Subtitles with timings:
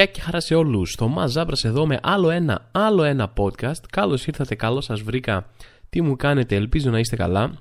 [0.00, 0.94] Γεια και χαρά σε όλους.
[0.94, 3.82] Το Μαζάμπρα εδώ με άλλο ένα, άλλο ένα podcast.
[3.90, 5.46] Καλώς ήρθατε, καλώς σας βρήκα.
[5.90, 7.52] Τι μου κάνετε, ελπίζω να είστε καλά.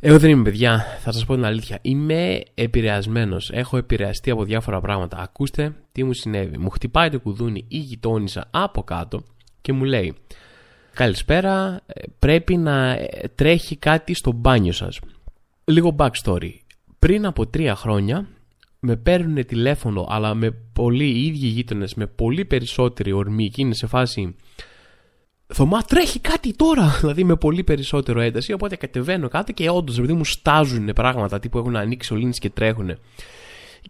[0.00, 1.78] Εγώ δεν είμαι παιδιά, θα σας πω την αλήθεια.
[1.82, 3.50] Είμαι επηρεασμένος.
[3.50, 5.18] Έχω επηρεαστεί από διάφορα πράγματα.
[5.18, 6.58] Ακούστε τι μου συνέβη.
[6.58, 9.22] Μου χτυπάει το κουδούνι η γειτόνισσα από κάτω
[9.60, 10.14] και μου λέει
[10.94, 15.00] Καλησπέρα, ε, πρέπει να ε, τρέχει κάτι στο μπάνιο σας.
[15.64, 16.52] Λίγο backstory.
[16.98, 18.28] Πριν από τρία χρόνια
[18.80, 23.74] με παίρνουν τηλέφωνο, αλλά με πολύ οι ίδιοι γείτονες, με πολύ περισσότερη ορμή και είναι
[23.74, 24.36] σε φάση.
[25.46, 26.86] Θωμά, τρέχει κάτι τώρα!
[27.00, 28.52] Δηλαδή με πολύ περισσότερο ένταση.
[28.52, 32.98] Οπότε κατεβαίνω κάτω και όντως επειδή μου στάζουν πράγματα τύπου έχουν ανοίξει ολίνε και τρέχουν.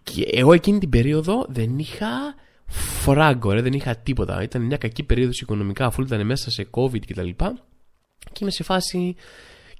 [0.02, 2.34] Και εγώ εκείνη την περίοδο δεν είχα
[2.66, 4.42] φράγκο, ρε, δεν είχα τίποτα.
[4.42, 7.28] Ήταν μια κακή περίοδος οικονομικά, αφού ήταν μέσα σε COVID κτλ.
[7.28, 7.52] Και,
[8.32, 9.14] και είμαι σε φάση.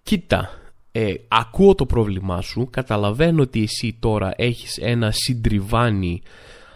[0.03, 0.51] Κοίτα,
[0.99, 6.23] ε, ακούω το πρόβλημά σου, καταλαβαίνω ότι εσύ τώρα έχεις ένα συντριβάνι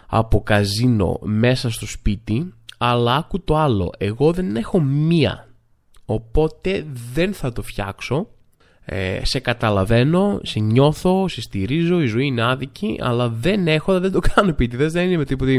[0.07, 5.47] από καζίνο μέσα στο σπίτι, αλλά άκου το άλλο, εγώ δεν έχω μία,
[6.05, 8.27] οπότε δεν θα το φτιάξω
[8.93, 14.11] ε, σε καταλαβαίνω, σε νιώθω, σε στηρίζω, η ζωή είναι άδικη, αλλά δεν έχω, δεν
[14.11, 14.91] το κάνω επίτηδες.
[14.91, 15.51] Δεν είναι με τίποτα.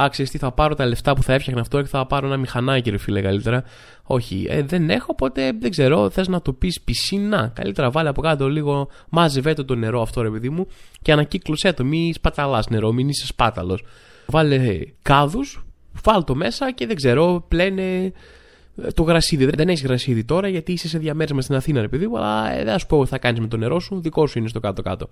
[0.00, 2.36] Α, ξέρεις τι, θα πάρω τα λεφτά που θα έφτιαχνα αυτό και θα πάρω ένα
[2.36, 3.64] μηχανάκι, ρε φίλε, καλύτερα.
[4.02, 6.10] Όχι, ε, δεν έχω, οπότε δεν ξέρω.
[6.10, 7.52] Θες να το πεις πισίνα.
[7.54, 10.66] Καλύτερα βάλε από κάτω λίγο, μάζευε το, το νερό αυτό, ρε παιδί μου,
[11.02, 11.84] και ανακύκλωσέ το.
[11.84, 13.84] Μη σπαταλάς νερό, μην είσαι σπάταλος.
[14.26, 15.64] Βάλε κάδους,
[16.04, 18.12] βάλ το μέσα και δεν ξέρω, πλένε
[18.94, 19.44] το γρασίδι.
[19.44, 22.64] Δεν έχεις γρασίδι τώρα γιατί είσαι σε διαμέρισμα στην Αθήνα, ρε παιδί μου, αλλά ε,
[22.64, 25.08] δεν σου πω θα κάνεις με το νερό σου, δικός σου είναι στο κάτω-κάτω.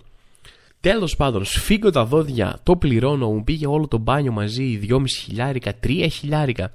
[0.79, 5.73] Τέλος πάντων, σφίγγω τα δόντια, το πληρώνω, μου πήγε όλο το μπάνιο μαζί 2,5 χιλιάρικα,
[5.83, 6.71] 3 χιλιάρικα.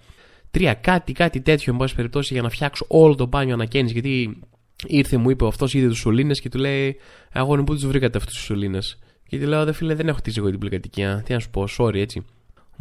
[0.50, 3.92] Τρία κάτι, κάτι τέτοιο, εν πάση περιπτώσει, για να φτιάξω όλο το μπάνιο ανακαίνιση.
[3.92, 4.40] Γιατί
[4.86, 6.96] ήρθε, μου είπε αυτός, είδε τους σωλήνες και του λέει:
[7.32, 8.98] Αγώνι, πού τους βρήκατε αυτούς τους σωλήνες;
[9.28, 11.22] Και του λέω: Δε φίλε, δεν έχω χτίσει εγώ την πληκατικία.
[11.24, 12.24] Τι να σου πω, sorry έτσι.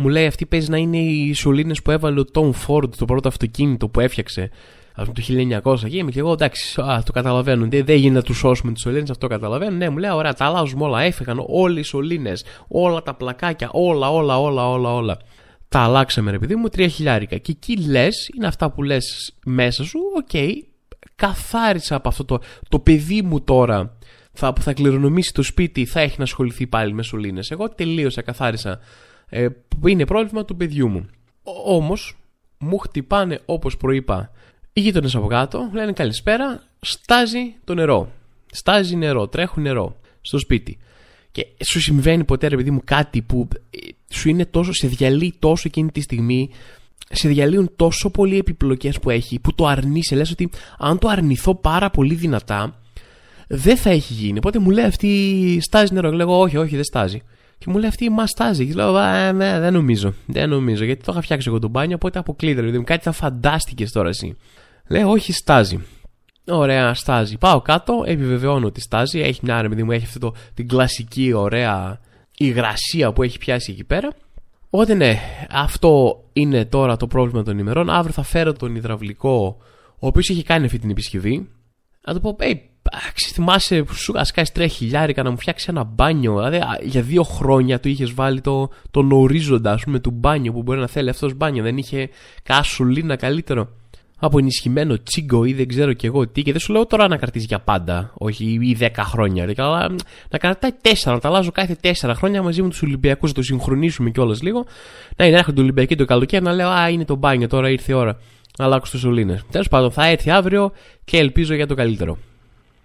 [0.01, 3.27] Μου λέει αυτή παίζει να είναι οι σωλήνες που έβαλε ο Tom Ford το πρώτο
[3.27, 4.49] αυτοκίνητο που έφτιαξε
[4.93, 5.13] α πούμε
[5.61, 7.67] το 1900 και είμαι και εγώ εντάξει, α, το καταλαβαίνω.
[7.67, 9.75] Δεν, δεν γίνεται να τους σώσουμε τις σωλήνες, αυτό καταλαβαίνω.
[9.75, 11.01] Ναι, μου λέει ωραία, τα αλλάζουμε όλα.
[11.01, 15.17] Έφυγαν όλοι οι σωλήνες, όλα τα πλακάκια, όλα, όλα, όλα, όλα, όλα.
[15.69, 17.37] Τα αλλάξαμε, ρε παιδί μου, τρία χιλιάρικα.
[17.37, 20.51] Και εκεί λες, είναι αυτά που λες μέσα σου, okay,
[21.15, 22.39] καθάρισα από αυτό το,
[22.69, 23.97] το παιδί μου τώρα
[24.33, 27.51] θα, που θα κληρονομήσει το σπίτι θα έχει να ασχοληθεί πάλι με σωλήνες.
[27.51, 28.79] Εγώ τελείωσα, καθάρισα
[29.29, 29.47] ε,
[29.79, 31.05] που είναι πρόβλημα του παιδιού μου.
[31.65, 32.17] Όμως,
[32.57, 34.31] μου χτυπάνε όπως προείπα
[34.73, 38.11] οι γείτονες από κάτω, λένε καλησπέρα, στάζει το νερό.
[38.51, 40.77] Στάζει νερό, τρέχουν νερό στο σπίτι.
[41.31, 43.77] Και σου συμβαίνει ποτέ, ρε παιδί μου, κάτι που ε,
[44.13, 46.49] σου είναι τόσο, σε διαλύει τόσο εκείνη τη στιγμή,
[47.09, 50.15] σε διαλύουν τόσο πολλοί επιπλοκές που έχει, που το αρνείσαι.
[50.15, 52.81] Λες ότι αν το αρνηθώ πάρα πολύ δυνατά,
[53.47, 54.37] δεν θα έχει γίνει.
[54.37, 56.11] Οπότε μου λέει αυτή, στάζει νερό.
[56.11, 57.21] Λέγω, όχι, όχι, δεν στάζει.
[57.59, 58.67] Και μου λέει αυτή μα στάζει.
[58.67, 58.91] Και λέω,
[59.31, 60.13] ναι, δεν νομίζω.
[60.25, 60.83] Δεν νομίζω.
[60.83, 62.61] Γιατί το είχα φτιάξει εγώ το μπάνιο, οπότε αποκλείται.
[62.61, 64.37] Δηλαδή, κάτι θα φαντάστηκες τώρα εσύ.
[64.87, 65.79] Λέω, όχι, στάζει.
[66.47, 67.37] Ωραία, στάζει.
[67.37, 69.19] Πάω κάτω, επιβεβαιώνω ότι στάζει.
[69.19, 71.99] Έχει μια ρε μου, έχει αυτή το, την κλασική ωραία
[72.37, 74.09] υγρασία που έχει πιάσει εκεί πέρα.
[74.69, 77.89] Οπότε ναι, αυτό είναι τώρα το πρόβλημα των ημερών.
[77.89, 79.57] Αύριο θα φέρω τον υδραυλικό,
[79.99, 81.49] ο οποίος έχει κάνει αυτή την επισκευή.
[82.07, 82.55] Να του πω, hey,
[83.33, 86.35] θυμάσαι που σου ασκάσει τρία χιλιάρικα να μου φτιάξει ένα μπάνιο.
[86.35, 90.61] Δηλαδή για δύο χρόνια του είχες βάλει το, τον ορίζοντα ας πούμε, του μπάνιο που
[90.61, 91.63] μπορεί να θέλει αυτός μπάνιο.
[91.63, 92.09] Δεν είχε
[92.43, 93.69] κάσουλίνα καλύτερο.
[94.21, 96.41] Από ενισχυμένο τσίγκο ή δεν ξέρω κι εγώ τι.
[96.41, 99.53] Και δεν σου λέω τώρα να κρατήσεις για πάντα, όχι ή δέκα χρόνια.
[99.57, 99.89] Αλλά
[100.29, 103.41] να κρατάει τέσσερα, να τα αλλάζω κάθε τέσσερα χρόνια μαζί με τους Ολυμπιακούς, να το
[103.41, 104.65] συγχρονίσουμε κιόλας λίγο.
[105.15, 107.95] Να είναι έρχονται Ολυμπιακοί το καλοκαίρι να λέω Α, είναι το μπάνιο τώρα, ήρθε η
[107.95, 108.19] ώρα
[108.57, 109.43] να αλλάξω του σωλήνες.
[109.51, 110.71] Τέλος πάντων, θα έρθει αύριο
[111.03, 112.17] και ελπίζω για το καλύτερο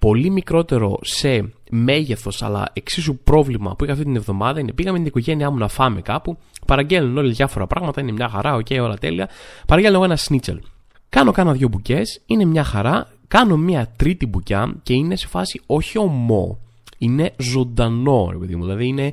[0.05, 5.07] πολύ μικρότερο σε μέγεθος αλλά εξίσου πρόβλημα που είχα αυτή την εβδομάδα είναι πήγαμε την
[5.07, 6.39] οικογένειά μου να φάμε κάπου.
[6.67, 9.29] Παραγγέλνουν όλοι διάφορα πράγματα, είναι μια χαρά, okay, όλα τέλεια.
[9.67, 10.61] Παραγγέλνω εγώ ένα σνίτσελ.
[11.09, 13.09] Κάνω κάνα δύο μπουκές, είναι μια χαρά.
[13.29, 16.59] Κάνω μια τρίτη μπουκιά και είναι σε φάση όχι ωμό.
[16.99, 18.63] Είναι ζωντανό, ρε παιδί μου.
[18.63, 19.13] Δηλαδή είναι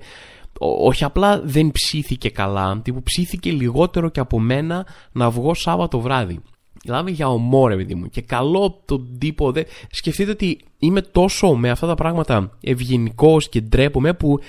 [0.59, 6.39] όχι απλά δεν ψήθηκε καλά, τύπου ψήθηκε λιγότερο και από μένα να βγω Σάββατο βράδυ.
[6.83, 9.63] Δηλαδή για ωμό ρε παιδί μου και καλώ τον τύπο δε...
[9.91, 14.39] Σκεφτείτε ότι είμαι τόσο με αυτά τα πράγματα ευγενικός και ντρέπομαι που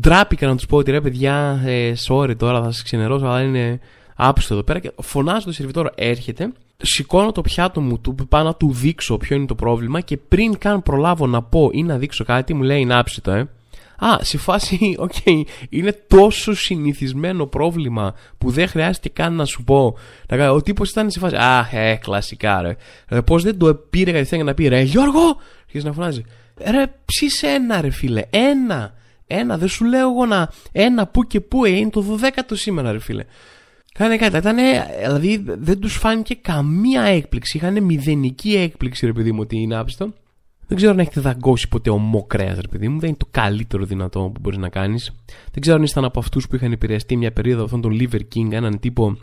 [0.00, 3.80] ντράπηκα να τους πω ότι ρε παιδιά ε, sorry τώρα θα σας ξενερώσω αλλά είναι
[4.16, 8.54] άψητο εδώ πέρα και φωνάζω το σερβιτόρο έρχεται σηκώνω το πιάτο μου του πάω να
[8.54, 12.24] του δείξω ποιο είναι το πρόβλημα και πριν καν προλάβω να πω ή να δείξω
[12.24, 13.48] κάτι μου λέει είναι άψητο ε
[13.98, 19.96] Α, σε φάση, okay, είναι τόσο συνηθισμένο πρόβλημα που δεν χρειάζεται καν να σου πω.
[20.52, 22.76] Ο τύπος ήταν σε φάση, Α, ε, κλασικά ρε.
[23.08, 25.36] Ε, Πώς δεν το πήρε κατευθείαν να πει, Ρε Γιώργο!
[25.66, 26.24] Και να φωνάζει,
[26.56, 28.94] Ρε, ψήσε ένα ρε φίλε, ένα.
[29.26, 30.50] Ένα, δεν σου λέω εγώ να.
[30.72, 33.24] Ένα που και που, ε, είναι το 12ο σήμερα, ρε φίλε.
[33.94, 34.36] Κάνε κάτι.
[34.36, 34.56] Ήταν,
[35.00, 37.56] δηλαδή δεν τους φάνηκε καμία έκπληξη.
[37.56, 40.12] Είχαν μηδενική έκπληξη, ρε παιδί μου, ότι είναι άπιστο.
[40.66, 42.98] Δεν ξέρω αν έχετε δαγκώσει ποτέ ομό κρέας, ρε παιδί μου.
[42.98, 45.12] Δεν είναι το καλύτερο δυνατό που μπορείς να κάνεις.
[45.52, 48.52] Δεν ξέρω αν ήσταν από αυτούς που είχαν επηρεαστεί μια περίοδο αυτόν τον Liver King,
[48.52, 49.16] έναν τύπο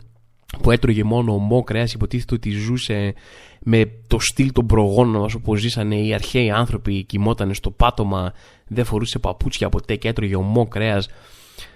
[0.62, 1.92] που έτρωγε μόνο ομό κρέας.
[1.92, 3.14] Υποτίθεται ότι ζούσε
[3.60, 7.04] με το στυλ των προγόνων μα όπω ζήσανε οι αρχαίοι άνθρωποι.
[7.04, 8.32] Κοιμόταν στο πάτωμα,
[8.68, 11.08] δεν φορούσε παπούτσια ποτέ και έτρωγε ομό κρέας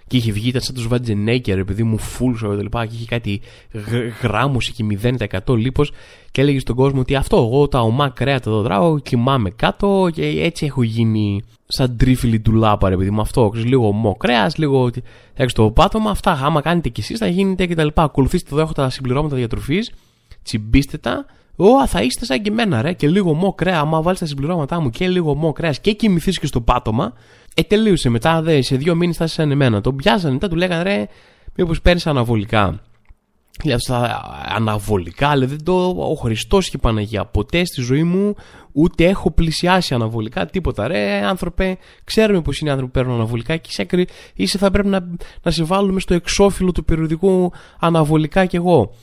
[0.08, 2.86] και είχε βγει, ήταν σαν τους Βατζενέκερ, επειδή μου φούλσο και λοιπά.
[2.86, 3.40] Και είχε κάτι
[4.22, 4.84] γράμμωση και
[5.46, 5.92] 0% λίπος
[6.30, 10.22] και έλεγε στον κόσμο ότι αυτό εγώ τα ομά κρέατα εδώ τράω, κοιμάμαι κάτω και
[10.26, 13.20] έτσι έχω γίνει σαν τρίφιλη ντουλάπα, ρε παιδί μου.
[13.20, 14.90] Αυτό, ξέρεις, λίγο ομό κρέας, λίγο
[15.34, 16.10] έξω το πάτωμα.
[16.10, 17.88] Αυτά, άμα κάνετε κι εσείς θα γίνετε κτλ.
[17.94, 19.92] Ακολουθήστε εδώ, έχω τα συμπληρώματα διατροφής,
[20.42, 21.26] τσιμπήστε τα.
[21.56, 22.92] Ω, θα είστε σαν και εμένα, ρε.
[22.92, 26.38] Και λίγο μό κρέα, άμα βάλεις τα συμπληρώματά μου και λίγο μό κρέας και κοιμηθείς
[26.38, 27.12] και στο πάτωμα,
[27.58, 29.80] ε, τελείωσε μετά, δε, σε δύο μήνες θα είσαι σαν εμένα.
[29.80, 31.06] Τον πιάσανε μετά, του λέγανε ρε,
[31.54, 32.80] μήπως παίρνεις αναβολικά.
[33.64, 35.88] Λέει αυτά αναβολικά, λέει δεν το.
[35.88, 37.24] Ο Χριστός και η Παναγία.
[37.24, 38.34] Ποτέ στη ζωή μου
[38.72, 40.86] ούτε έχω πλησιάσει αναβολικά τίποτα.
[40.88, 45.08] Ρε, άνθρωπε, ξέρουμε πως είναι άνθρωποι που παίρνουν αναβολικά και είσαι, είσαι θα πρέπει να,
[45.42, 48.94] να σε βάλουμε στο εξώφυλλο του περιοδικού αναβολικά κι εγώ.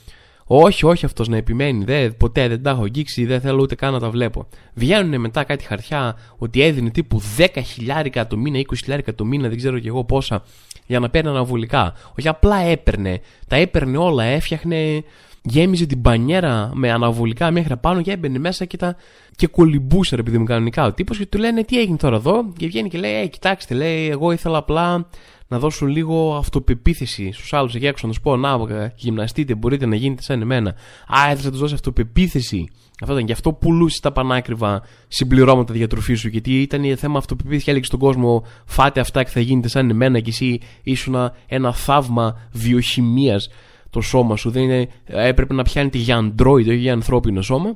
[0.46, 1.84] Όχι, όχι αυτός να επιμένει.
[1.84, 4.46] Δε, ποτέ δεν τα έχω αγγίξει, δεν θέλω ούτε καν να τα βλέπω.
[4.74, 9.48] Βγαίνουν μετά κάτι χαρτιά ότι έδινε τύπου 10 χιλιάρικα το μήνα, 20 χιλιάρικα το μήνα,
[9.48, 10.42] δεν ξέρω κι εγώ πόσα,
[10.86, 11.94] για να παίρνει αναβολικά.
[12.18, 13.20] Όχι, απλά έπαιρνε.
[13.48, 15.04] Τα έπαιρνε όλα, έφτιαχνε.
[15.46, 18.96] Γέμιζε την πανιέρα με αναβολικά μέχρι πάνω και έμπαινε μέσα και, τα...
[19.36, 22.66] και κολυμπούσε επειδή μου κανονικά ο τύπος και του λένε τι έγινε τώρα εδώ; Και
[22.66, 25.06] βγαίνει και λέει: Ε, κοιτάξτε, λέει, εγώ ήθελα απλά
[25.48, 28.06] να δώσουν λίγο αυτοπεποίθηση στους άλλους εκεί έξω.
[28.06, 28.58] Να τους πω: Να,
[28.96, 30.70] γυμναστείτε, μπορείτε να γίνετε σαν εμένα.
[31.06, 32.68] Α, έθελε να τους δώσει αυτοπεποίθηση.
[33.02, 33.26] Αυτό ήταν.
[33.26, 36.28] Γι' αυτό πουλούσες τα πανάκριβα συμπληρώματα διατροφής σου.
[36.28, 40.20] Γιατί ήταν θέμα αυτοπεποίθηση και έλεγε στον κόσμο: Φάτε αυτά και θα γίνετε σαν εμένα.
[40.20, 41.16] Και εσύ ήσουν
[41.46, 43.48] ένα θαύμα βιοχημίας
[43.94, 44.50] το σώμα σου.
[44.50, 47.72] Δεν είναι, έπρεπε να πιάνετε για android, όχι για ανθρώπινο σώμα.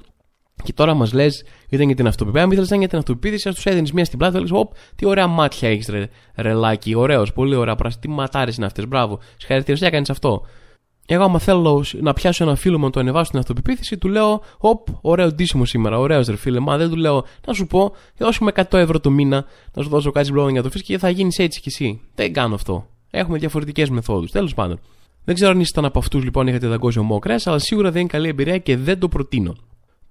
[0.62, 2.44] Και τώρα μας λες, ήταν για την αυτοπεποίθηση.
[2.44, 5.26] Αν ήθελε να για την αυτοπεποίθηση, ας τους έδινες μία στην πλάτη, θα τι ωραία
[5.26, 6.94] μάτια έχεις, ρε, ρελάκι.
[6.94, 8.03] Ωραίος, πολύ ωραία πράσινη.
[8.03, 9.19] Τι ματάρες είναι αυτές, μπράβο.
[9.37, 10.47] Συγχαρητήρια, έκανε αυτό.
[11.11, 14.43] Εγώ, άμα θέλω να πιάσω ένα φίλο μου να το ανεβάσω στην αυτοπεποίθηση, του λέω:
[14.59, 16.61] Οπ, ωραίο ντύσιμο σήμερα, ωραίος ρε φίλε.
[16.61, 19.44] Μα δεν του λέω να σου πω, δώσουμε 100 ευρώ το μήνα,
[19.75, 22.00] να σου δώσω κάτι συμπλήρωμα για το φύση και θα γίνεις έτσι κι εσύ.
[22.14, 22.87] Δεν κάνω αυτό.
[23.11, 24.31] Έχουμε διαφορετικές μεθόδους.
[24.31, 24.81] Τέλος πάντων.
[25.29, 28.29] Δεν ξέρω αν ήσασταν από αυτούς λοιπόν είχατε δαγκώσει ομόκρε, αλλά σίγουρα δεν είναι καλή
[28.29, 29.57] εμπειρία και δεν το προτείνω.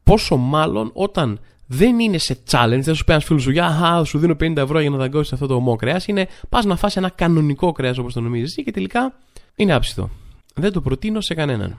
[0.04, 4.18] Πόσο μάλλον όταν δεν είναι σε challenge, δεν σου πει ένας φίλος σου, Για, σου
[4.18, 6.02] δίνω 50 ευρώ για να δαγκώσεις αυτό το ομό κρέα.
[6.06, 9.14] Είναι πας να φάσει ένα κανονικό κρέας όπως το νομίζεις και τελικά
[9.56, 10.10] είναι άψητο.
[10.56, 11.78] Δεν το προτείνω σε κανέναν.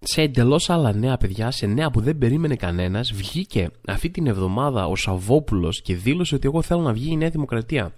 [0.00, 4.86] Σε εντελώς άλλα νέα παιδιά, σε νέα που δεν περίμενε κανένας, βγήκε αυτή την εβδομάδα
[4.86, 7.92] ο Σαββόπουλος και δήλωσε ότι εγώ θέλω να βγει η Νέα Δημοκρατία.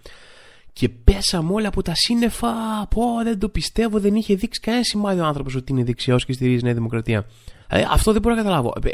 [0.78, 2.52] Και πέσαμε όλα από τα σύννεφα.
[2.90, 6.32] Πω, δεν το πιστεύω, δεν είχε δείξει κανένα σημάδι ο άνθρωπος ότι είναι δεξιός και
[6.32, 7.26] στηρίζει Νέα Δημοκρατία.
[7.69, 8.73] Δηλαδή, αυτό δεν μπορώ να καταλάβω.
[8.84, 8.90] Ε,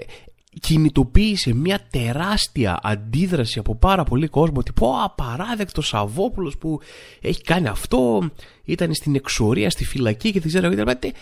[0.60, 6.80] κινητοποίησε μια τεράστια αντίδραση από πάρα πολύ κόσμο ότι πω απαράδεκτος Σαββόπουλος που
[7.20, 8.30] έχει κάνει αυτό
[8.64, 11.12] ήταν στην εξορία, στη φυλακή και δεν ξέρω τι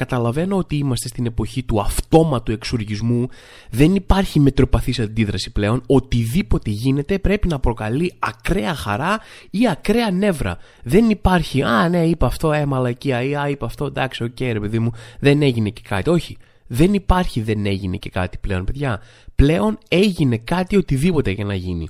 [0.00, 3.28] Καταλαβαίνω ότι είμαστε στην εποχή του αυτόματου εξοργισμού.
[3.70, 5.82] Δεν υπάρχει μετριοπαθής αντίδραση πλέον.
[5.86, 10.58] Οτιδήποτε γίνεται πρέπει να προκαλεί ακραία χαρά ή ακραία νεύρα.
[10.82, 14.60] Δεν υπάρχει, α ναι είπα αυτό, ε μαλακία ή α είπα αυτό, εντάξει okay, ρε
[14.60, 16.10] παιδί μου, δεν έγινε και κάτι.
[16.10, 19.00] Όχι, δεν υπάρχει δεν έγινε και κάτι πλέον, παιδιά.
[19.34, 21.88] Πλέον έγινε κάτι οτιδήποτε για να γίνει.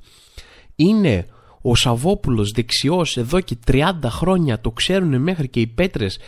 [0.76, 1.26] Είναι
[1.61, 6.19] ο Σαββόπουλος δεξιός εδώ και 30 χρόνια, το ξέρουν μέχρι και οι πέτρες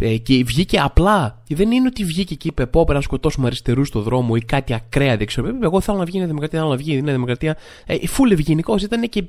[0.00, 1.42] ε, και βγήκε απλά.
[1.48, 5.16] Δεν είναι ότι βγήκε και είπε: Πω, να σκοτώσουμε αριστερούς στο δρόμο ή κάτι ακραία
[5.16, 5.46] δεξιό.
[5.46, 7.56] Ε, εγώ θέλω να βγει η Δημοκρατία, θέλω να βγει η Νέα Δημοκρατία.
[7.86, 9.26] Ε, φούλε ευγενικός ήταν και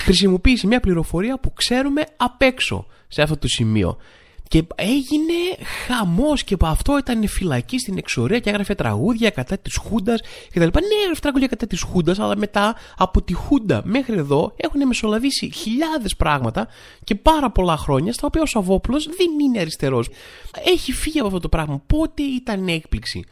[0.00, 3.96] χρησιμοποίησε μια πληροφορία που ξέρουμε απ' έξω σε αυτό το σημείο.
[4.48, 5.32] Και έγινε
[5.86, 10.60] χαμός και από αυτό ήταν φυλακή στην εξορία και έγραφε τραγούδια κατά της Χούντας κτλ.
[10.60, 10.68] Ναι,
[11.02, 16.16] έγραφε τραγούδια κατά της Χούντας, αλλά μετά από τη Χούντα μέχρι εδώ έχουν μεσολαβήσει χιλιάδες
[16.16, 16.68] πράγματα
[17.04, 20.08] και πάρα πολλά χρόνια στα οποία ο Σαββόπουλος δεν είναι αριστερός.
[20.64, 21.82] Έχει φύγει από αυτό το πράγμα.
[21.86, 23.24] Πότε ήταν έκπληξη;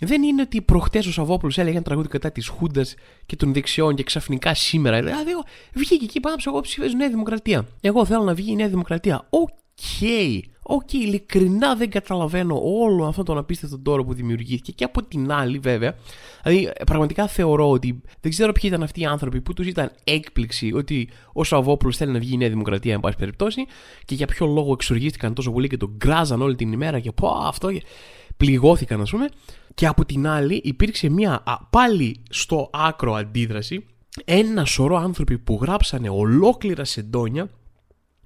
[0.00, 2.94] Δεν είναι ότι προχτές ο Σαββόπουλος έλεγε ένα τραγούδι κατά της Χούντας
[3.26, 5.00] και των δεξιών και ξαφνικά σήμερα.
[5.02, 5.30] Δηλαδή,
[5.74, 7.66] βγήκε εκεί πάνω από εγώ ψηφίζω Νέα Δημοκρατία.
[7.80, 9.26] Εγώ θέλω να βγει η Νέα Δημοκρατία.
[9.30, 10.40] Okay.
[10.70, 15.58] Okay, ειλικρινά δεν καταλαβαίνω όλο αυτό τον απίστευτο ντόρο που δημιουργήθηκε και από την άλλη
[15.58, 15.94] βέβαια.
[16.42, 20.72] Δηλαδή, πραγματικά θεωρώ ότι δεν ξέρω ποιοι ήταν αυτοί οι άνθρωποι που τους ήταν έκπληξη
[20.74, 23.60] ότι ο Σαββόπουλος θέλει να βγει η Νέα Δημοκρατία, εν πάση περιπτώσει,
[24.04, 27.28] και για ποιο λόγο εξοργίστηκαν τόσο πολύ και τον κράζαν όλη την ημέρα και πω
[27.28, 27.68] αυτό.
[28.36, 29.28] Πληγώθηκαν, ας πούμε.
[29.74, 33.86] Και από την άλλη υπήρξε μια πάλι στο άκρο αντίδραση
[34.24, 37.50] ένα σωρό άνθρωποι που γράψανε ολόκληρα σεντόνια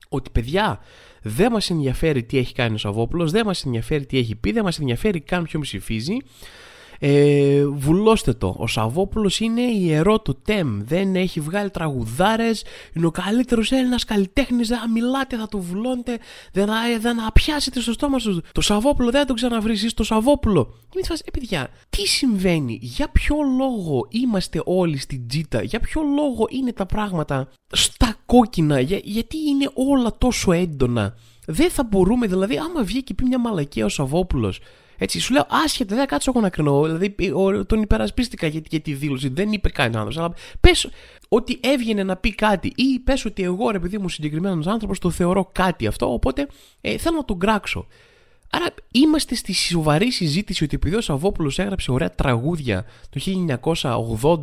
[0.09, 0.81] ότι παιδιά
[1.23, 4.65] δεν μας ενδιαφέρει τι έχει κάνει ο Σαββόπουλος, δεν μας ενδιαφέρει τι έχει πει, δεν
[4.65, 6.17] μας ενδιαφέρει καν ποιον ψηφίζει
[7.05, 8.55] ε, βουλώστε το.
[8.59, 10.81] Ο Σαββόπουλος είναι ιερό το τεμ.
[10.85, 12.65] Δεν έχει βγάλει τραγουδάρες.
[12.93, 14.69] Είναι ο καλύτερος Έλληνας καλλιτέχνης.
[14.69, 16.19] Δεν θα μιλάτε, θα το βουλώνετε.
[16.53, 18.39] Δεν θα, δεν θα πιάσετε στο στόμα σας.
[18.53, 19.95] Το Σαββόπουλο δεν θα το ξαναβρεις.
[19.95, 20.65] το Σαββόπουλο.
[20.65, 26.03] Και μην ε, παιδιά, τι συμβαίνει, για ποιο λόγο είμαστε όλοι στην τζίτα, για ποιο
[26.03, 31.15] λόγο είναι τα πράγματα στα κόκκινα, για, γιατί είναι όλα τόσο έντονα;
[31.47, 34.61] Δεν θα μπορούμε, δηλαδή, άμα βγει και πει μια μαλακία ο Σαββόπουλος
[35.03, 36.83] έτσι, σου λέω άσχετα, δεν κάτσω εγώ να κρίνω.
[36.83, 37.15] Δηλαδή,
[37.67, 39.29] τον υπερασπίστηκα για, για τη δήλωση.
[39.29, 40.19] Δεν είπε κανένας άνθρωπος.
[40.19, 40.91] Αλλά πες
[41.29, 45.11] ότι έβγαινε να πει κάτι ή πες ότι εγώ, ρε παιδί μου, συγκεκριμένος άνθρωπος, το
[45.11, 46.13] θεωρώ κάτι αυτό.
[46.13, 46.47] Οπότε
[46.81, 47.87] ε, θέλω να τον κράξω.
[48.51, 53.21] Άρα είμαστε στη σοβαρή συζήτηση ότι επειδή ο Σαββόπουλος έγραψε ωραία τραγούδια το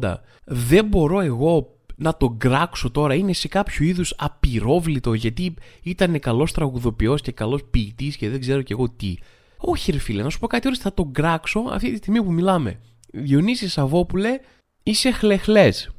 [0.02, 0.14] 1980,
[0.46, 3.14] δεν μπορώ εγώ να τον κράξω τώρα.
[3.14, 8.62] Είναι σε κάποιο είδους απειρόβλητο γιατί ήταν καλός τραγουδοποιός και καλός ποιητής και δεν ξέρω
[8.62, 9.16] κι εγώ τι.
[9.62, 12.32] Όχι, ρε φίλε, να σου πω κάτι ώρα θα τον κράξω αυτή τη στιγμή που
[12.32, 12.80] μιλάμε.
[13.14, 14.40] Διονύσης Σαββόπουλε,
[14.84, 15.90] είσαι χλεχλές.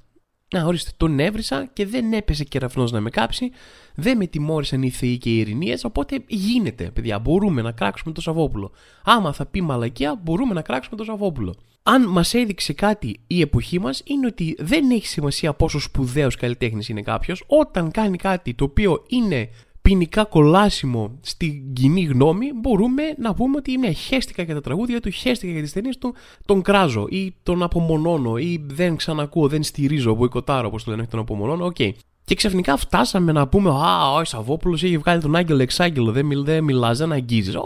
[0.55, 3.51] Να, ορίστε, τον έβρισα και δεν έπεσε κεραυνός να με κάψει.
[3.95, 5.85] Δεν με τιμώρησαν οι θεοί και οι ειρηνίες.
[5.85, 7.19] Οπότε γίνεται, παιδιά.
[7.19, 8.73] Μπορούμε να κράξουμε το Σαββόπουλο.
[9.05, 11.55] Άμα θα πει μαλακία, μπορούμε να κράξουμε το Σαββόπουλο.
[11.83, 16.89] Αν μας έδειξε κάτι η εποχή μας, είναι ότι δεν έχει σημασία πόσο σπουδαίος καλλιτέχνης
[16.89, 17.45] είναι κάποιος.
[17.47, 19.49] Όταν κάνει κάτι το οποίο είναι
[19.91, 25.11] ποινικά κολάσιμο στην κοινή γνώμη, μπορούμε να πούμε ότι είναι χέστηκα για τα τραγούδια του,
[25.11, 30.15] χέστηκα για τις ταινίες του, τον κράζω ή τον απομονώνω ή δεν ξανακούω, δεν στηρίζω,
[30.15, 31.65] μποϊκοτάρω όπως το λένε, τον απομονώνω.
[31.65, 31.91] Okay.
[32.25, 36.45] Και ξαφνικά φτάσαμε να πούμε Α, ο Σαββόπουλος έχει βγάλει τον Άγγελο Εξάγγελο, δεν, μιλ,
[36.45, 37.57] δεν μιλάς, δεν αγγίζεις.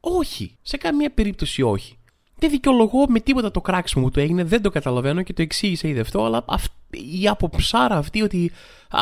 [0.00, 0.56] Όχι.
[0.62, 1.98] Σε καμία περίπτωση όχι.
[2.38, 5.88] Δεν δικαιολογώ με τίποτα το κράξιμο που του έγινε, δεν το καταλαβαίνω και το εξήγησε
[5.88, 6.44] ήδη αυτό, αλλά
[7.20, 8.50] η αποψάρα αυτή ότι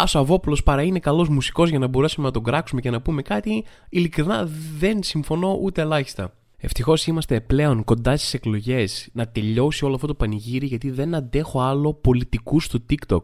[0.02, 3.22] ο Σαββόπουλο παρά είναι καλός μουσικός για να μπορέσουμε να τον κράξουμε και να πούμε
[3.22, 6.32] κάτι, ειλικρινά δεν συμφωνώ ούτε ελάχιστα.
[6.64, 11.60] Ευτυχώς είμαστε πλέον κοντά στις εκλογές να τελειώσει όλο αυτό το πανηγύρι γιατί δεν αντέχω
[11.60, 13.20] άλλο πολιτικούς στο TikTok.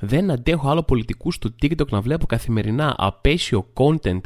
[0.00, 4.20] Δεν αντέχω άλλο πολιτικούς στο TikTok να βλέπω καθημερινά απέσιο content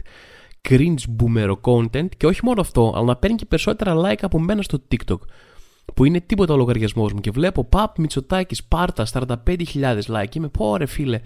[0.69, 4.63] cringe boomer content και όχι μόνο αυτό, αλλά να παίρνει και περισσότερα like από μένα
[4.63, 5.19] στο TikTok.
[5.95, 9.35] Που είναι τίποτα ο λογαριασμός μου και βλέπω Παπ Μητσοτάκης Σπάρτα 45.000
[10.07, 10.25] like.
[10.29, 11.21] Και είμαι πω ρε φίλε.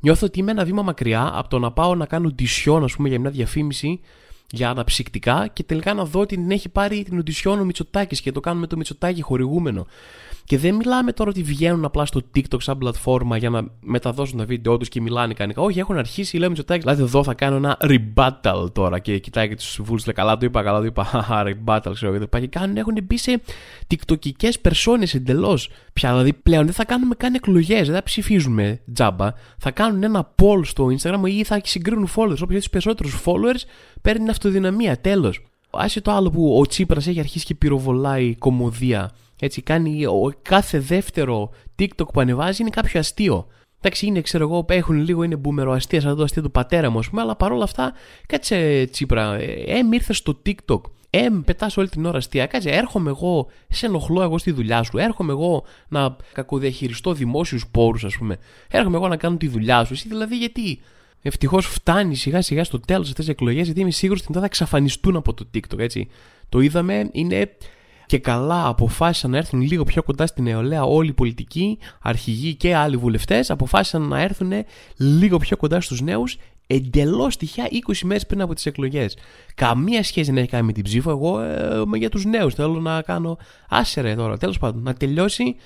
[0.00, 3.08] Νιώθω ότι είμαι ένα βήμα μακριά από το να πάω να κάνω οντισιόν, ας πούμε,
[3.08, 4.00] για μια διαφήμιση
[4.50, 8.32] για αναψυκτικά και τελικά να δω ότι την έχει πάρει την οντισιόν ο Μητσοτάκης και
[8.32, 9.86] το κάνουμε το Μητσοτάκη χορηγούμενο.
[10.44, 14.44] Και δεν μιλάμε τώρα ότι βγαίνουν απλά στο TikTok σαν πλατφόρμα για να μεταδώσουν τα
[14.44, 15.62] βίντεο τους και μιλάνε κανονικά.
[15.62, 16.84] Όχι, έχουν αρχίσει, λέμε Μητσοτάκης.
[16.84, 20.00] Δηλαδή, εδώ θα κάνω ένα rebuttal τώρα και κοιτάει και τους συμβούλου.
[20.06, 21.04] Λέει καλά, το είπα, καλά, το είπα.
[21.04, 22.26] Χαχα, rebuttal, ξέρω εγώ.
[22.26, 23.40] Και κάνουν, έχουν μπει σε
[23.88, 25.70] TikTokικές περσόνες εντελώς.
[25.98, 29.32] Πια δηλαδή πλέον δεν θα κάνουμε καν εκλογές, δεν θα ψηφίζουμε τζάμπα.
[29.58, 32.38] Θα κάνουν ένα poll στο Instagram ή θα συγκρίνουν followers.
[32.42, 33.62] Όποιος έχει του περισσότερους followers
[34.02, 35.00] παίρνει αυτοδυναμία.
[35.00, 35.42] Τέλος.
[35.70, 40.78] Άσε το άλλο που ο Τσίπρας έχει αρχίσει και πυροβολάει κομμωδία έτσι, κάνει ο, κάθε
[40.78, 43.46] δεύτερο TikTok που ανεβάζει είναι κάποιο αστείο.
[43.80, 46.98] Εντάξει, είναι, ξέρω εγώ, έχουν λίγο, είναι μπούμερο αστείας, σαν το αστείο του πατέρα μου,
[46.98, 47.92] ας πούμε, αλλά παρόλα αυτά,
[48.26, 49.34] κάτσε τσίπρα.
[49.34, 50.80] Ε, ήρθες στο TikTok.
[51.10, 52.46] Ε, πετάς όλη την ώρα αστεία.
[52.46, 54.98] Κάτσε, έρχομαι εγώ, σε ενοχλώ εγώ στη δουλειά σου.
[54.98, 58.36] Έρχομαι εγώ να κακοδιαχειριστώ δημόσιους πόρους, ας πούμε.
[58.70, 59.92] Έρχομαι εγώ να κάνω τη δουλειά σου.
[59.92, 60.80] Εσύ δηλαδή γιατί;
[61.22, 65.16] Ευτυχώς φτάνει σιγά σιγά στο τέλος αυτές τις εκλογές, γιατί είμαι σίγουρος ότι θα εξαφανιστούν
[65.16, 66.08] από το TikTok, έτσι.
[66.48, 67.50] Το είδαμε, είναι
[68.06, 72.74] και καλά αποφάσισαν να έρθουν λίγο πιο κοντά στην νεολαία όλοι οι πολιτικοί, αρχηγοί και
[72.74, 74.52] άλλοι βουλευτές, αποφάσισαν να έρθουν
[74.96, 76.36] λίγο πιο κοντά στους νέους
[76.70, 79.16] εντελώς τυχαία 20 μέρες πριν από τις εκλογές.
[79.54, 81.10] Καμία σχέση δεν έχει κάνει με την ψήφο.
[81.10, 83.38] Εγώ ε, για τους νέους θέλω να κάνω.
[83.68, 85.56] Άσερε τώρα, τέλος πάντων, να τελειώσει.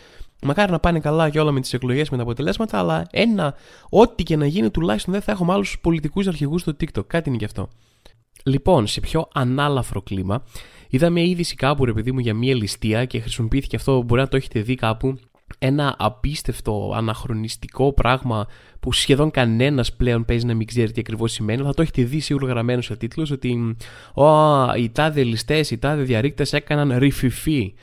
[0.44, 3.54] Μακάρι να πάνε καλά και όλα με τις εκλογές με τα αποτελέσματα, αλλά ένα,
[3.88, 7.06] ό,τι και να γίνει, τουλάχιστον δεν θα έχουμε άλλους πολιτικούς αρχηγούς στο TikTok.
[7.06, 7.68] Κάτι είναι γι' αυτό.
[8.44, 10.44] Λοιπόν, σε πιο ανάλαφρο κλίμα,
[10.88, 14.36] είδαμε είδηση κάπου ρε παιδί μου για μία ληστεία και χρησιμοποιήθηκε αυτό, μπορεί να το
[14.36, 15.18] έχετε δει κάπου,
[15.58, 18.46] ένα απίστευτο αναχρονιστικό πράγμα
[18.80, 21.62] που σχεδόν κανένας πλέον παίζει να μην ξέρει τι ακριβώς σημαίνει.
[21.62, 23.76] Θα το έχετε δει σίγουρα γραμμένο σε τίτλους ότι
[24.78, 27.74] οι τάδε ληστές, οι τάδε διαρρήκτες έκαναν ρηφιφί.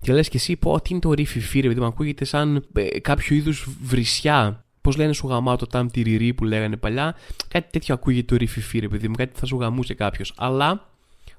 [0.00, 3.00] Και λες και εσύ, πω, τι είναι το ρηφιφί, ρε παιδί μου, ακούγεται σαν ε,
[3.00, 7.16] κάποιο είδους βρισιά Πώς λένε σου γαμάω το τάμ τυριρί που λέγανε παλιά.
[7.48, 10.32] Κάτι τέτοιο ακούγεται το ριφιφί, ρε παιδί μου, κάτι θα σου γαμούσε κάποιος.
[10.36, 10.88] Αλλά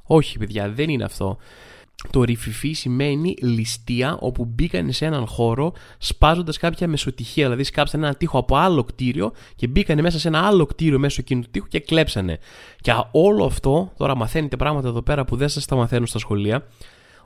[0.03, 1.38] όχι, παιδιά, δεν είναι αυτό.
[2.10, 7.44] Το ρηφιφί σημαίνει ληστεία όπου μπήκαν σε έναν χώρο σπάζοντας κάποια μεσοτυχία.
[7.44, 11.18] Δηλαδή, σκάψαν ένα τείχο από άλλο κτίριο και μπήκαν μέσα σε ένα άλλο κτίριο μέσω
[11.20, 12.39] εκείνου του τείχου και κλέψανε.
[12.82, 16.68] Και όλο αυτό, τώρα μαθαίνετε πράγματα εδώ πέρα που δεν σας τα μαθαίνουν στα σχολεία.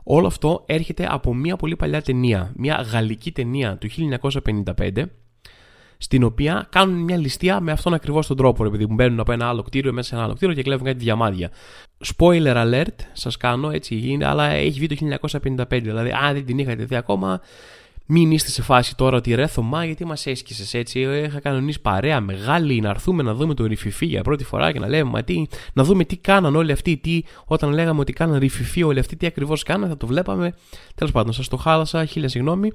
[0.03, 2.51] Όλο αυτό έρχεται από μια πολύ παλιά ταινία.
[2.55, 5.03] Μια γαλλική ταινία του 1955
[6.03, 8.65] στην οποία κάνουν μια ληστεία με αυτόν ακριβώς τον τρόπο.
[8.65, 10.97] Επειδή μου μπαίνουν από ένα άλλο κτίριο μέσα σε ένα άλλο κτίριο και κλέβουν κάτι
[10.97, 11.51] διαμάδια.
[12.05, 15.65] Spoiler alert, σας κάνω έτσι είναι, αλλά έχει βγει το 1955.
[15.69, 17.41] Δηλαδή, αν δεν την είχατε δει ακόμα,
[18.05, 20.99] μην είστε σε φάση τώρα ότι ρε Θωμά, γιατί μας έσκησες έτσι.
[20.99, 24.87] Είχα κανονίσει παρέα μεγάλη να έρθουμε να δούμε το ρηφιφί για πρώτη φορά και να
[24.87, 26.97] λέμε μα τι, να δούμε τι κάναν όλοι αυτοί.
[26.97, 30.53] Τι, όταν λέγαμε ότι κάναν ρηφιφί όλοι αυτοί, τι ακριβώς κάναν, θα το βλέπαμε.
[30.95, 32.71] Τέλος πάντων, σας το χάλασα, χίλια συγγνώμη.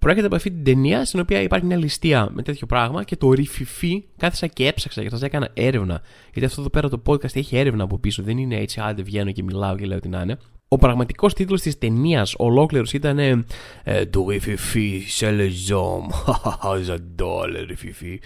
[0.00, 3.32] Προέρχεται από αυτή την ταινία στην οποία υπάρχει μια ληστεία με τέτοιο πράγμα και το
[3.32, 6.02] ρηφιφί κάθισα και έψαξα και σα έκανα έρευνα.
[6.32, 8.22] Γιατί αυτό εδώ πέρα το podcast έχει έρευνα από πίσω.
[8.22, 10.38] Δεν είναι έτσι, άντε βγαίνω και μιλάω και λέω τι να είναι.
[10.68, 13.44] Ο πραγματικός τίτλος της ταινίας ολόκληρος ήταν ε,
[14.10, 16.06] Το ρηφιφί σε λεζόμ.
[16.86, 18.20] Ζαντόλε ρηφιφί.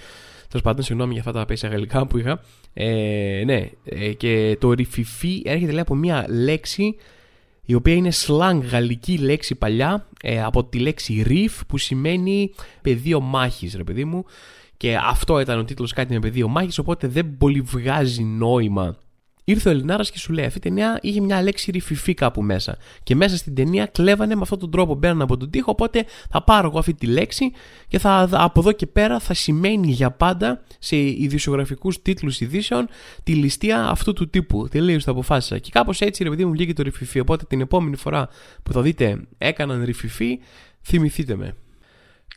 [0.49, 2.41] Τέλος πάντων, συγγνώμη για αυτά τα πέσει γαλλικά που είχα.
[2.75, 6.97] Ε, ναι, ε, και το ρηφιφί έρχεται λέει από μια λέξη
[7.71, 13.21] η οποία είναι slang γαλλική λέξη παλιά ε, από τη λέξη riff που σημαίνει πεδίο
[13.21, 14.25] μάχης ρε παιδί μου.
[14.77, 18.97] Και αυτό ήταν ο τίτλος κάτι με πεδίο μάχης οπότε δεν πολύ βγάζει νόημα
[19.49, 22.77] Ήρθε ο Ελληνάρας και σου λέει: Αυτή η ταινία είχε μια λέξη ρηφιφή κάπου μέσα.
[23.03, 25.71] Και μέσα στην ταινία κλέβανε με αυτόν τον τρόπο, μπαίνανε από τον τοίχο.
[25.71, 27.53] Οπότε θα πάρω εγώ αυτή τη λέξη
[27.89, 32.89] και θα, από εδώ και πέρα θα σημαίνει για πάντα σε ειδησιογραφικούς τίτλους ειδήσεων
[33.23, 34.69] τη ληστεία αυτού του τύπου.
[34.69, 35.59] Τελείως το αποφάσισα.
[35.59, 37.21] Και κάπως έτσι ρε παιδί μου βγήκε το ρηφιφή.
[37.21, 38.29] Οπότε την επόμενη φορά
[38.63, 40.39] που θα δείτε έκαναν ρηφιφή,
[40.83, 41.55] θυμηθείτε με.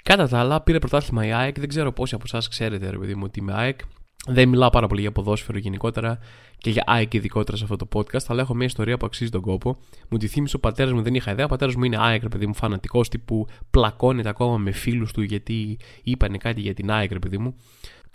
[0.04, 1.60] Κατά τα άλλα, πήρε πρωτάθλημα η ΑΕΚ.
[1.60, 3.80] Δεν ξέρω πόσοι από εσάς ξέρετε, ρε παιδί μου, ότι είμαι ΑΕΚ.
[4.28, 6.20] Δεν μιλάω πάρα πολύ για ποδόσφαιρο γενικότερα
[6.58, 9.42] και για ΑΕΚ ειδικότερα σε αυτό το podcast, αλλά έχω μια ιστορία που αξίζει τον
[9.42, 9.78] κόπο.
[10.10, 11.46] Μου τη θύμισε ο πατέρας μου, δεν είχα ιδέα.
[11.46, 15.80] Ο πατέρας μου είναι ΑΕΚ, παιδί μου, φανατικός τύπου πλακώνεται ακόμα με φίλους του γιατί
[16.04, 17.56] είπανε κάτι για την ΑΕΚ, παιδί μου.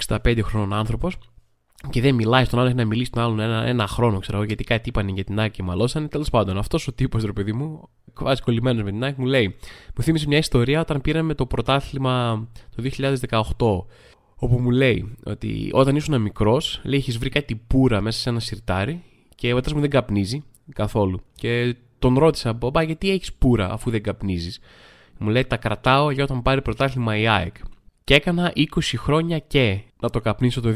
[0.07, 1.17] 65 χρόνων άνθρωπος.
[1.91, 4.65] Και δεν μιλάει στον άλλο, έχει να μιλήσει στον άλλον ένα, ένα χρόνο, ξέρω γιατί
[4.65, 6.09] κάτι είπανε για την ΑΕΚ και μαλώσανε.
[6.09, 9.57] Τέλος πάντων, αυτός ο τύπος, ρε παιδί μου, βάζει κολλημένος με την ΑΕΚ, μου λέει,
[9.97, 13.87] μου θύμισε μια ιστορία όταν πήραμε το πρωτάθλημα το 2018
[14.39, 18.41] όπου μου λέει ότι όταν ήσουν μικρός, λέει έχεις βρει κάτι πουρα μέσα σε ένα
[18.41, 19.03] σιρτάρι
[19.35, 21.21] και ο πατέρας μου δεν καπνίζει καθόλου.
[21.35, 24.61] Και τον ρώτησα, Μπαμπά, γιατί έχεις πουρα αφού δεν καπνίζεις;
[25.19, 27.55] Μου λέει, Τα κρατάω για όταν πάρει πρωτάθλημα η ΑΕΚ.
[28.05, 28.65] Και έκανα 20
[28.97, 30.75] χρόνια και να το καπνίσω το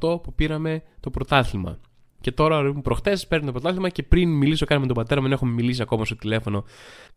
[0.00, 1.78] 2018 που πήραμε το πρωτάθλημα.
[2.20, 5.36] Και τώρα προχτές παίρνω το πρωτάθλημα και πριν μιλήσω καν με τον πατέρα μου, δεν
[5.36, 6.64] έχουμε μιλήσει ακόμα στο τηλέφωνο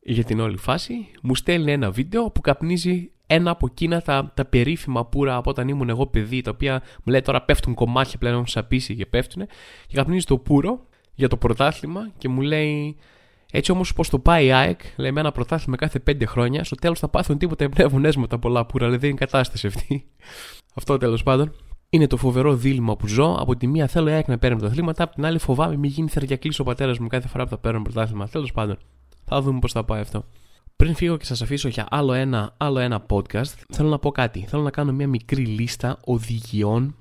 [0.02, 0.94] για την όλη φάση.
[1.22, 5.68] Μου στέλνει ένα βίντεο που καπνίζει ένα από εκείνα τα, τα περίφημα πουρα από όταν
[5.68, 9.46] ήμουν εγώ παιδί, τα οποία μου λέει τώρα πέφτουν κομμάτια πλέον, έχουν σαπίσει και πέφτουν.
[9.88, 12.98] Και καπνίζει το πουρο για το πρωτάθλημα και μου λέει
[13.52, 16.76] έτσι όμως πώς το πάει η ΑΕΚ, λέει με ένα πρωτάθλημα κάθε πέντε χρόνια, στο
[16.76, 20.06] τέλος θα πάθουν τίποτα εμπνεύσματα πολλά πουρα, λέει δεν είναι κατάσταση αυτή.
[20.76, 21.56] Αυτό τέλος πάντων.
[21.94, 23.36] Είναι το φοβερό δίλημα που ζω.
[23.40, 26.10] Από τη μία θέλω η ΑΕΚ να παίρνει πρωταθλήματα, από την άλλη φοβάμαι μην γίνει
[26.10, 28.28] θεριακλής ο πατέρας μου κάθε φορά που θα παίρνω πρωτάθλημα.
[28.28, 28.78] Τέλος πάντων.
[29.26, 30.26] Θα δούμε πώς θα πάει αυτό.
[30.76, 34.46] Πριν φύγω και σας αφήσω για άλλο ένα, άλλο ένα podcast, θέλω να πω κάτι.
[34.48, 36.96] Θέλω να κάνω μια μικρή λίστα οδηγιών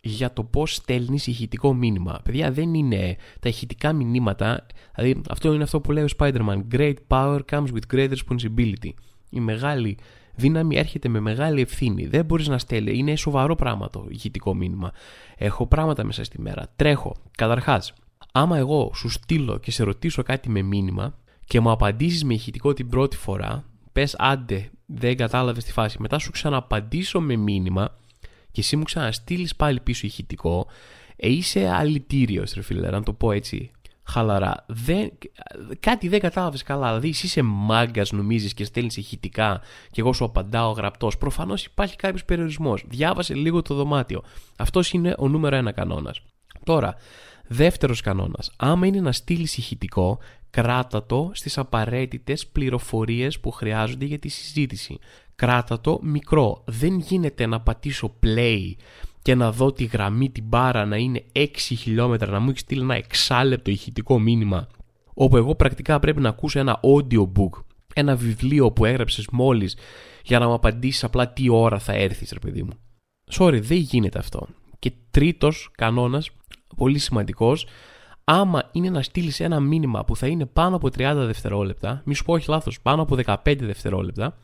[0.00, 2.20] για το πώς στέλνεις ηχητικό μήνυμα.
[2.24, 4.66] Παιδιά, δεν είναι τα ηχητικά μηνύματα.
[4.94, 6.60] Δηλαδή, αυτό είναι αυτό που λέει ο Spider-Man.
[6.72, 8.90] Great power comes with great responsibility.
[9.30, 9.98] Η μεγάλη
[10.34, 12.06] δύναμη έρχεται με μεγάλη ευθύνη.
[12.06, 12.98] Δεν μπορείς να στέλνει.
[12.98, 14.92] Είναι σοβαρό πράγμα το ηχητικό μήνυμα.
[15.36, 16.72] Έχω πράγματα μέσα στη μέρα.
[16.76, 17.16] Τρέχω.
[17.36, 17.92] Καταρχάς,
[18.32, 21.14] άμα εγώ σου στείλω και σε ρωτήσω κάτι με μήνυμα,
[21.50, 25.96] και μου απαντήσεις με ηχητικό την πρώτη φορά, πες άντε, δεν κατάλαβες τη φάση.
[26.00, 27.98] Μετά σου ξαναπαντήσω με μήνυμα
[28.50, 30.66] και εσύ μου ξαναστείλεις πάλι πίσω ηχητικό,
[31.16, 33.70] ε, είσαι αλητήριος, ρε φίλε, να το πω έτσι.
[34.10, 34.64] Χαλαρά.
[34.68, 35.10] Δεν,
[35.80, 36.86] κάτι δεν κατάλαβες καλά.
[36.86, 41.18] Δηλαδή, εσύ είσαι μάγκας, νομίζεις και στέλνεις ηχητικά και εγώ σου απαντάω γραπτός.
[41.18, 42.84] Προφανώς υπάρχει κάποιος περιορισμός.
[42.88, 44.22] Διάβασε λίγο το δωμάτιο.
[44.58, 46.22] Αυτός είναι ο νούμερο ένα κανόνας.
[46.64, 46.94] Τώρα,
[47.46, 48.52] δεύτερος κανόνας.
[48.56, 50.18] Άμα είναι να στείλεις ηχητικό,
[50.50, 54.98] κράτα το στις απαραίτητες πληροφορίες που χρειάζονται για τη συζήτηση.
[55.34, 56.62] Κράτα το μικρό.
[56.66, 58.74] Δεν γίνεται να πατήσω play
[59.22, 62.80] και να δω τη γραμμή την μπάρα να είναι 6 χιλιόμετρα, να μου έχει στείλει
[62.80, 64.68] ένα εξάλεπτο ηχητικό μήνυμα,
[65.14, 67.62] όπου εγώ πρακτικά πρέπει να ακούσω ένα audiobook,
[67.94, 69.76] ένα βιβλίο που έγραψες μόλις
[70.24, 72.72] για να μου απαντήσεις απλά τι ώρα θα έρθεις ρε παιδί μου.
[73.32, 74.46] Sorry, δεν γίνεται αυτό.
[74.78, 76.30] Και τρίτος κανόνας,
[76.76, 77.66] πολύ σημαντικός,
[78.24, 82.24] άμα είναι να στείλεις ένα μήνυμα που θα είναι πάνω από 30 δευτερόλεπτα, μη σου
[82.24, 84.38] πω όχι λάθος, πάνω από 15 δευτερόλεπτα,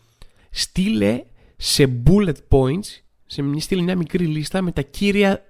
[0.50, 1.24] στείλε
[1.56, 5.44] σε bullet points, σε στείλε μια μικρή λίστα με τα κύρια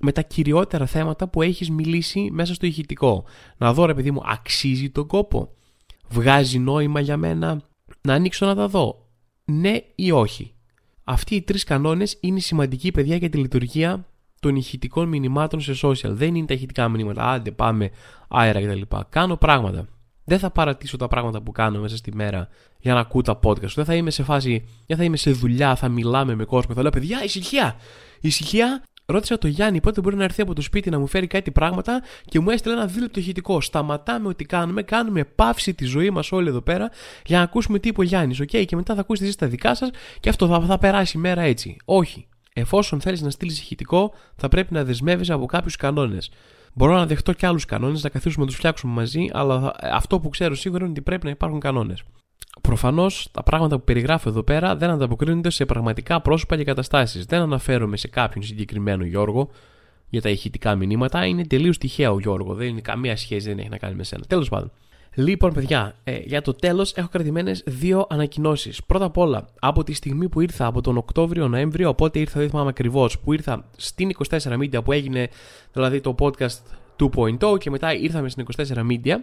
[0.00, 3.24] με τα κυριότερα θέματα που έχεις μιλήσει μέσα στο ηχητικό.
[3.56, 5.54] Να δω ρε παιδί μου, αξίζει τον κόπο;
[6.08, 7.62] Βγάζει νόημα για μένα;
[8.00, 9.08] Να ανοίξω να τα δω;
[9.44, 10.54] Ναι ή όχι;
[11.04, 14.06] Αυτοί οι τρεις κανόνες είναι σημαντικοί παιδιά για τη λειτουργία
[14.40, 16.10] των ηχητικών μηνυμάτων σε social.
[16.10, 17.30] Δεν είναι τα ηχητικά μηνύματα.
[17.30, 17.90] Άντε, πάμε,
[18.28, 18.96] αέρα κτλ.
[19.08, 19.88] Κάνω πράγματα.
[20.30, 22.48] Δεν θα παρατήσω τα πράγματα που κάνω μέσα στη μέρα
[22.80, 23.72] για να ακούω τα podcast.
[23.74, 26.74] Δεν θα είμαι σε φάση, δεν θα είμαι σε δουλειά, θα μιλάμε με κόσμο.
[26.74, 27.76] Θα λέω παιδιά, ησυχία!
[28.20, 28.82] Ησυχία!
[29.06, 32.02] Ρώτησα τον Γιάννη πότε μπορεί να έρθει από το σπίτι να μου φέρει κάτι πράγματα
[32.24, 33.60] και μου έστειλε ένα δίλεπτο ηχητικό.
[33.60, 36.90] Σταματάμε ό,τι κάνουμε, κάνουμε παύση τη ζωή μας όλοι εδώ πέρα
[37.26, 38.40] για να ακούσουμε τι είπε ο Γιάννης.
[38.42, 38.64] Okay?
[38.66, 39.90] Και μετά θα ακούσετε εσεί τα δικά σας
[40.20, 41.76] και αυτό θα, θα περάσει η μέρα έτσι.
[41.84, 42.28] Όχι.
[42.52, 46.30] Εφόσον θέλεις να στείλεις ηχητικό, θα πρέπει να δεσμεύει από κάποιους κανόνες.
[46.72, 50.28] Μπορώ να δεχτώ και άλλους κανόνες, να καθίσουμε να τους φτιάξουμε μαζί, αλλά αυτό που
[50.28, 52.02] ξέρω σίγουρα είναι ότι πρέπει να υπάρχουν κανόνες.
[52.60, 57.24] Προφανώς τα πράγματα που περιγράφω εδώ πέρα δεν ανταποκρίνονται σε πραγματικά πρόσωπα και καταστάσεις.
[57.24, 59.50] Δεν αναφέρομαι σε κάποιον συγκεκριμένο Γιώργο
[60.08, 61.26] για τα ηχητικά μηνύματα.
[61.26, 62.54] Είναι τελείως τυχαία ο Γιώργο.
[62.54, 64.24] Δεν είναι καμία σχέση, δεν έχει να κάνει με σένα.
[64.26, 64.72] Τέλος πάντων.
[65.20, 68.84] Λοιπόν, παιδιά, ε, για το τέλος έχω κρατημένες δύο ανακοινώσεις.
[68.84, 72.68] Πρώτα απ' όλα, από τη στιγμή που ήρθα από τον Οκτώβριο-Νοέμβριο, οπότε ήρθα, δεν θυμάμαι
[72.68, 75.28] ακριβώς, που ήρθα στην 24 Media που έγινε
[75.72, 76.58] δηλαδή το podcast
[76.96, 79.16] 2.0 και μετά ήρθαμε στην 24 Media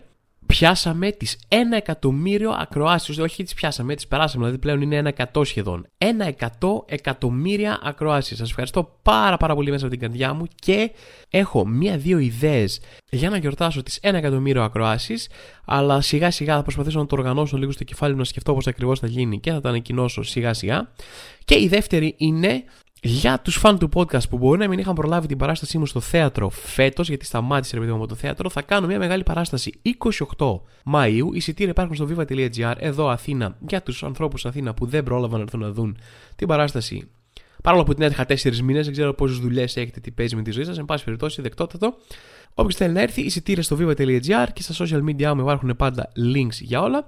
[0.47, 5.43] πιάσαμε τις 1 εκατομμύριο ακροάσεις, όχι τις πιάσαμε, τις περάσαμε, δηλαδή πλέον είναι ένα εκατό
[5.43, 5.87] σχεδόν.
[5.97, 8.37] Ένα εκατό εκατομμύρια ακροάσεις.
[8.37, 10.91] Σας ευχαριστώ πάρα πάρα πολύ μέσα από την καρδιά μου και
[11.29, 12.79] έχω μία-δύο ιδέες
[13.09, 15.29] για να γιορτάσω τις 1 εκατομμύριο ακροάσεις,
[15.65, 18.67] αλλά σιγά σιγά θα προσπαθήσω να το οργανώσω λίγο στο κεφάλι μου να σκεφτώ πώς
[18.67, 20.91] ακριβώς θα γίνει και θα τα ανακοινώσω σιγά σιγά.
[21.45, 22.63] Και η δεύτερη είναι
[23.01, 25.99] για τους φαν του podcast που μπορεί να μην είχαν προλάβει την παράστασή μου στο
[25.99, 29.79] θέατρο φέτος, γιατί σταμάτησε ρε παιδί μου από το θέατρο, θα κάνω μια μεγάλη παράσταση
[30.37, 31.33] 28 Μαου.
[31.33, 35.59] Εισιτήρια υπάρχουν στο viva.gr εδώ Αθήνα για τους ανθρώπους Αθήνα που δεν πρόλαβαν να έρθουν
[35.59, 35.97] να δουν
[36.35, 37.09] την παράσταση.
[37.63, 40.51] Παρόλο που την έτυχα 4 μήνες, δεν ξέρω πόσες δουλειές έχετε, τι παίζει με τη
[40.51, 40.77] ζωή σας.
[40.77, 41.97] Εν πάση περιπτώσει, δεκτότατο.
[42.53, 46.59] Όποιος θέλει να έρθει, εισιτήρια στο viva.gr και στα social media μου υπάρχουν πάντα links
[46.59, 47.07] για όλα.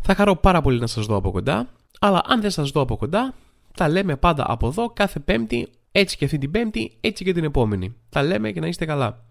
[0.00, 1.68] Θα χαρώ πάρα πολύ να σας δω από κοντά.
[2.00, 3.34] Αλλά αν δεν σας δω από κοντά,
[3.76, 7.44] τα λέμε πάντα από εδώ κάθε Πέμπτη, έτσι και αυτή την Πέμπτη, έτσι και την
[7.44, 7.94] επόμενη.
[8.08, 9.26] Τα λέμε και να είστε καλά.